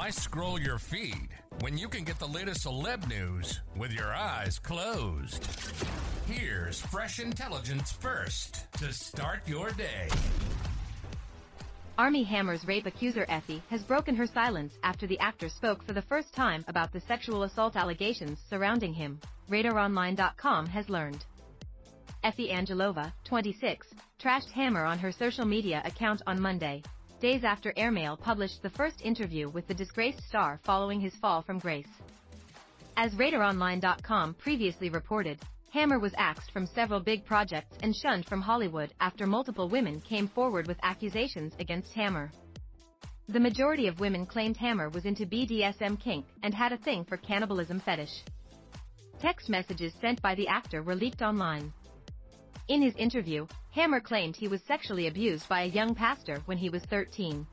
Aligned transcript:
Why 0.00 0.08
scroll 0.08 0.58
your 0.58 0.78
feed 0.78 1.28
when 1.60 1.76
you 1.76 1.86
can 1.86 2.04
get 2.04 2.18
the 2.18 2.26
latest 2.26 2.64
celeb 2.64 3.06
news 3.06 3.60
with 3.76 3.92
your 3.92 4.14
eyes 4.14 4.58
closed? 4.58 5.46
Here's 6.26 6.80
fresh 6.80 7.20
intelligence 7.20 7.92
first 7.92 8.72
to 8.78 8.94
start 8.94 9.40
your 9.46 9.72
day. 9.72 10.08
Armie 11.98 12.22
Hammer's 12.22 12.66
rape 12.66 12.86
accuser 12.86 13.26
Effie 13.28 13.62
has 13.68 13.82
broken 13.82 14.16
her 14.16 14.26
silence 14.26 14.78
after 14.82 15.06
the 15.06 15.18
actor 15.18 15.50
spoke 15.50 15.84
for 15.84 15.92
the 15.92 16.08
first 16.08 16.32
time 16.32 16.64
about 16.66 16.94
the 16.94 17.00
sexual 17.00 17.42
assault 17.42 17.76
allegations 17.76 18.38
surrounding 18.48 18.94
him, 18.94 19.20
RadarOnline.com 19.50 20.64
has 20.64 20.88
learned. 20.88 21.26
Effie 22.24 22.48
Angelova, 22.48 23.12
26, 23.24 23.88
trashed 24.18 24.50
Hammer 24.52 24.86
on 24.86 24.98
her 24.98 25.12
social 25.12 25.44
media 25.44 25.82
account 25.84 26.22
on 26.26 26.40
Monday, 26.40 26.82
days 27.20 27.44
after 27.44 27.72
Airmail 27.76 28.16
published 28.16 28.62
the 28.62 28.70
first 28.70 29.00
interview 29.02 29.48
with 29.48 29.66
the 29.68 29.74
disgraced 29.74 30.22
star 30.26 30.58
following 30.64 31.00
his 31.00 31.14
fall 31.16 31.42
from 31.42 31.58
grace. 31.58 31.86
As 32.96 33.14
RadarOnline.com 33.14 34.34
previously 34.34 34.90
reported, 34.90 35.38
Hammer 35.72 35.98
was 35.98 36.14
axed 36.16 36.50
from 36.50 36.66
several 36.66 36.98
big 36.98 37.24
projects 37.24 37.76
and 37.82 37.94
shunned 37.94 38.26
from 38.26 38.42
Hollywood 38.42 38.92
after 39.00 39.26
multiple 39.26 39.68
women 39.68 40.00
came 40.00 40.26
forward 40.26 40.66
with 40.66 40.78
accusations 40.82 41.54
against 41.60 41.92
Hammer. 41.94 42.32
The 43.28 43.38
majority 43.38 43.86
of 43.86 44.00
women 44.00 44.26
claimed 44.26 44.56
Hammer 44.56 44.88
was 44.88 45.04
into 45.04 45.26
BDSM 45.26 46.00
kink 46.00 46.26
and 46.42 46.52
had 46.52 46.72
a 46.72 46.78
thing 46.78 47.04
for 47.04 47.16
cannibalism 47.16 47.78
fetish. 47.78 48.24
Text 49.20 49.48
messages 49.48 49.92
sent 50.00 50.20
by 50.22 50.34
the 50.34 50.48
actor 50.48 50.82
were 50.82 50.96
leaked 50.96 51.22
online. 51.22 51.72
In 52.70 52.82
his 52.82 52.94
interview, 52.94 53.48
Hammer 53.72 53.98
claimed 53.98 54.36
he 54.36 54.46
was 54.46 54.62
sexually 54.62 55.08
abused 55.08 55.48
by 55.48 55.62
a 55.62 55.74
young 55.74 55.92
pastor 55.92 56.40
when 56.46 56.56
he 56.56 56.70
was 56.70 56.84
13. 56.84 57.44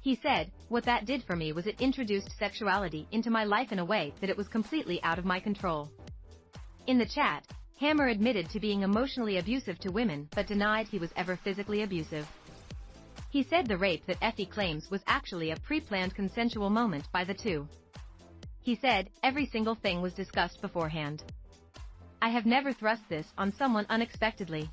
He 0.00 0.14
said, 0.14 0.50
What 0.70 0.84
that 0.84 1.04
did 1.04 1.22
for 1.22 1.36
me 1.36 1.52
was 1.52 1.66
it 1.66 1.82
introduced 1.82 2.38
sexuality 2.38 3.06
into 3.12 3.28
my 3.28 3.44
life 3.44 3.72
in 3.72 3.78
a 3.78 3.84
way 3.84 4.14
that 4.22 4.30
it 4.30 4.36
was 4.38 4.48
completely 4.48 5.02
out 5.02 5.18
of 5.18 5.26
my 5.26 5.38
control. 5.38 5.90
In 6.86 6.96
the 6.96 7.04
chat, 7.04 7.46
Hammer 7.78 8.06
admitted 8.06 8.48
to 8.48 8.58
being 8.58 8.80
emotionally 8.80 9.36
abusive 9.36 9.78
to 9.80 9.92
women 9.92 10.30
but 10.34 10.46
denied 10.46 10.88
he 10.88 10.98
was 10.98 11.12
ever 11.14 11.36
physically 11.36 11.82
abusive. 11.82 12.26
He 13.28 13.42
said 13.42 13.66
the 13.66 13.76
rape 13.76 14.06
that 14.06 14.22
Effie 14.22 14.46
claims 14.46 14.90
was 14.90 15.02
actually 15.06 15.50
a 15.50 15.56
pre-planned 15.56 16.14
consensual 16.14 16.70
moment 16.70 17.06
by 17.12 17.24
the 17.24 17.34
two. 17.34 17.68
He 18.62 18.76
said, 18.76 19.10
every 19.22 19.44
single 19.44 19.74
thing 19.74 20.00
was 20.00 20.14
discussed 20.14 20.62
beforehand. 20.62 21.22
I 22.22 22.28
have 22.28 22.46
never 22.46 22.72
thrust 22.72 23.02
this 23.08 23.26
on 23.36 23.52
someone 23.52 23.84
unexpectedly. 23.88 24.70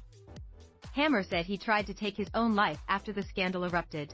Hammer 0.94 1.24
said 1.24 1.48
he 1.48 1.58
tried 1.58 1.88
to 1.88 1.96
take 1.96 2.16
his 2.16 2.30
own 2.36 2.54
life 2.54 2.78
after 2.88 3.12
the 3.12 3.24
scandal 3.24 3.64
erupted. 3.66 4.14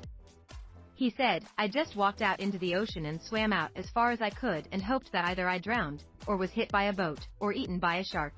He 0.93 1.09
said, 1.09 1.43
I 1.57 1.67
just 1.67 1.97
walked 1.97 2.21
out 2.21 2.39
into 2.39 2.57
the 2.57 2.75
ocean 2.75 3.07
and 3.07 3.21
swam 3.21 3.51
out 3.51 3.71
as 3.75 3.89
far 3.89 4.11
as 4.11 4.21
I 4.21 4.29
could 4.29 4.69
and 4.71 4.81
hoped 4.81 5.11
that 5.11 5.25
either 5.25 5.49
I 5.49 5.57
drowned, 5.57 6.01
or 6.25 6.37
was 6.37 6.51
hit 6.51 6.71
by 6.71 6.83
a 6.83 6.93
boat, 6.93 7.27
or 7.41 7.51
eaten 7.51 7.77
by 7.77 7.97
a 7.97 8.05
shark. 8.05 8.33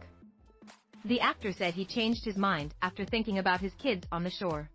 The 1.06 1.22
actor 1.22 1.52
said 1.54 1.76
he 1.76 1.86
changed 1.86 2.26
his 2.26 2.36
mind 2.36 2.74
after 2.82 3.06
thinking 3.06 3.38
about 3.38 3.62
his 3.62 3.76
kids 3.76 4.08
on 4.12 4.24
the 4.24 4.32
shore. 4.32 4.68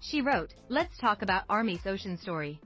She 0.00 0.22
wrote, 0.22 0.54
Let's 0.70 0.96
talk 0.96 1.20
about 1.20 1.44
Armie's 1.50 1.84
ocean 1.86 2.16
story. 2.16 2.58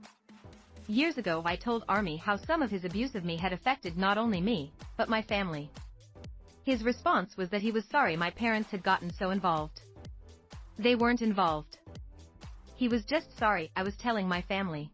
Years 0.87 1.17
ago 1.17 1.41
I 1.43 1.57
told 1.57 1.83
Army 1.89 2.15
how 2.15 2.37
some 2.37 2.61
of 2.61 2.71
his 2.71 2.85
abuse 2.85 3.13
of 3.15 3.25
me 3.25 3.35
had 3.35 3.51
affected 3.51 3.97
not 3.97 4.17
only 4.17 4.39
me, 4.39 4.71
but 4.95 5.09
my 5.09 5.21
family. 5.21 5.69
His 6.63 6.83
response 6.83 7.35
was 7.37 7.49
that 7.49 7.61
he 7.61 7.71
was 7.71 7.85
sorry 7.85 8.15
my 8.15 8.29
parents 8.29 8.69
had 8.69 8.83
gotten 8.83 9.11
so 9.11 9.31
involved. 9.31 9.81
They 10.77 10.95
weren't 10.95 11.21
involved. 11.21 11.77
He 12.75 12.87
was 12.87 13.03
just 13.05 13.37
sorry 13.37 13.71
I 13.75 13.83
was 13.83 13.95
telling 13.97 14.27
my 14.27 14.41
family. 14.41 14.91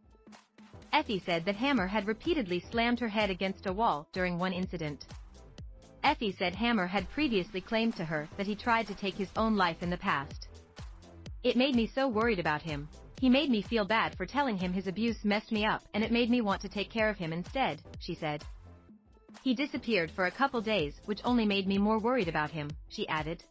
Effie 0.94 1.20
said 1.26 1.46
that 1.46 1.56
Hammer 1.56 1.88
had 1.88 2.08
repeatedly 2.08 2.60
slammed 2.60 3.00
her 3.00 3.10
head 3.10 3.30
against 3.30 3.66
a 3.66 3.74
wall 3.74 4.08
during 4.14 4.40
one 4.40 4.54
incident. 4.54 5.06
Effie 6.04 6.32
said 6.32 6.56
Hammer 6.56 6.88
had 6.88 7.10
previously 7.10 7.60
claimed 7.60 7.96
to 7.98 8.06
her 8.06 8.30
that 8.38 8.48
he 8.48 8.56
tried 8.56 8.88
to 8.88 8.96
take 8.96 9.16
his 9.16 9.30
own 9.36 9.58
life 9.58 9.84
in 9.84 9.90
the 9.90 9.98
past. 9.98 10.48
It 11.44 11.58
made 11.58 11.76
me 11.76 11.88
so 11.88 12.08
worried 12.08 12.40
about 12.40 12.62
him. 12.62 12.88
He 13.20 13.30
made 13.30 13.50
me 13.50 13.62
feel 13.62 13.86
bad 13.86 14.16
for 14.16 14.26
telling 14.26 14.58
him 14.58 14.72
his 14.72 14.88
abuse 14.88 15.26
messed 15.26 15.52
me 15.52 15.66
up 15.66 15.84
and 15.94 16.04
it 16.04 16.12
made 16.12 16.30
me 16.30 16.42
want 16.42 16.62
to 16.62 16.70
take 16.70 16.90
care 16.90 17.10
of 17.10 17.18
him 17.18 17.34
instead, 17.34 17.82
she 18.00 18.16
said. 18.16 18.44
He 19.44 19.53
disappeared 19.53 20.12
for 20.12 20.25
a 20.25 20.31
couple 20.31 20.62
days, 20.62 21.00
which 21.06 21.22
only 21.24 21.46
made 21.46 21.68
me 21.68 21.78
more 21.78 22.00
worried 22.00 22.28
about 22.28 22.52
him, 22.52 22.70
she 22.90 23.08
added. 23.08 23.44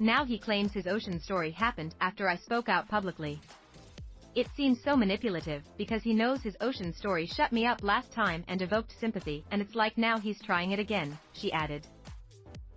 Now 0.00 0.24
he 0.24 0.38
claims 0.38 0.72
his 0.72 0.86
ocean 0.86 1.20
story 1.20 1.50
happened 1.50 1.94
after 2.00 2.28
I 2.28 2.36
spoke 2.36 2.68
out 2.68 2.88
publicly. 2.88 3.40
It 4.34 4.48
seems 4.56 4.82
so 4.82 4.96
manipulative 4.96 5.62
because 5.78 6.02
he 6.02 6.12
knows 6.12 6.42
his 6.42 6.56
ocean 6.60 6.92
story 6.92 7.26
shut 7.26 7.52
me 7.52 7.66
up 7.66 7.84
last 7.84 8.10
time 8.12 8.44
and 8.48 8.60
evoked 8.60 8.92
sympathy 8.98 9.44
and 9.52 9.62
it's 9.62 9.76
like 9.76 9.96
now 9.96 10.18
he's 10.18 10.42
trying 10.42 10.72
it 10.72 10.80
again, 10.80 11.16
she 11.32 11.52
added. 11.52 11.86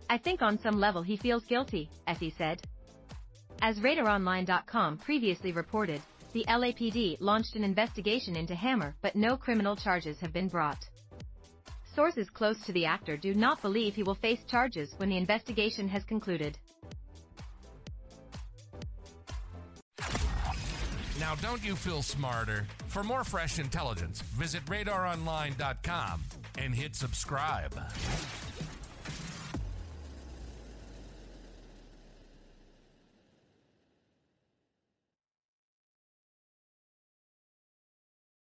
I 0.09 0.19
think 0.19 0.43
on 0.43 0.59
some 0.59 0.79
level 0.79 1.01
he 1.01 1.17
feels 1.17 1.45
guilty, 1.45 1.89
Effie 2.05 2.35
said. 2.37 2.61
As 3.61 3.79
RadarOnline.com 3.79 4.99
previously 4.99 5.51
reported, 5.51 6.01
the 6.33 6.45
LAPD 6.47 7.17
launched 7.19 7.55
an 7.55 7.63
investigation 7.63 8.35
into 8.35 8.53
Hammer 8.53 8.95
but 9.01 9.15
no 9.15 9.35
criminal 9.35 9.75
charges 9.75 10.19
have 10.19 10.31
been 10.31 10.47
brought. 10.47 10.87
Sources 11.97 12.29
close 12.29 12.61
to 12.61 12.71
the 12.73 12.85
actor 12.85 13.17
do 13.17 13.33
not 13.33 13.59
believe 13.63 13.95
he 13.95 14.03
will 14.03 14.13
face 14.13 14.43
charges 14.43 14.93
when 14.97 15.09
the 15.09 15.17
investigation 15.17 15.87
has 15.87 16.03
concluded. 16.03 16.55
Now, 21.19 21.33
don't 21.41 21.65
you 21.65 21.75
feel 21.75 22.03
smarter? 22.03 22.67
For 22.85 23.03
more 23.03 23.23
fresh 23.23 23.57
intelligence, 23.57 24.21
visit 24.21 24.63
radaronline.com 24.65 26.21
and 26.59 26.75
hit 26.75 26.95
subscribe. 26.95 27.73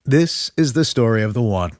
This 0.05 0.51
is 0.59 0.75
the 0.75 0.84
story 0.84 1.22
of 1.22 1.33
the 1.33 1.41
one. 1.41 1.79